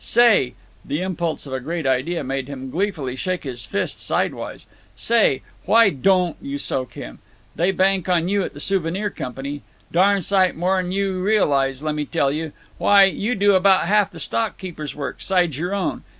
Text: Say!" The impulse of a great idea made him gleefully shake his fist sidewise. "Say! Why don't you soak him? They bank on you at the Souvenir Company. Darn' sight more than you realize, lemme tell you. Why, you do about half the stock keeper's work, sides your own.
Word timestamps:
Say!" 0.03 0.55
The 0.83 0.99
impulse 1.03 1.45
of 1.45 1.53
a 1.53 1.59
great 1.59 1.85
idea 1.85 2.23
made 2.23 2.47
him 2.47 2.71
gleefully 2.71 3.15
shake 3.15 3.43
his 3.43 3.67
fist 3.67 4.03
sidewise. 4.03 4.65
"Say! 4.95 5.43
Why 5.65 5.91
don't 5.91 6.37
you 6.41 6.57
soak 6.57 6.93
him? 6.93 7.19
They 7.55 7.69
bank 7.69 8.09
on 8.09 8.27
you 8.27 8.41
at 8.43 8.55
the 8.55 8.59
Souvenir 8.59 9.11
Company. 9.11 9.61
Darn' 9.91 10.23
sight 10.23 10.55
more 10.55 10.81
than 10.81 10.91
you 10.91 11.21
realize, 11.21 11.83
lemme 11.83 12.07
tell 12.07 12.31
you. 12.31 12.51
Why, 12.79 13.03
you 13.03 13.35
do 13.35 13.53
about 13.53 13.85
half 13.85 14.09
the 14.09 14.19
stock 14.19 14.57
keeper's 14.57 14.95
work, 14.95 15.21
sides 15.21 15.59
your 15.59 15.75
own. 15.75 16.03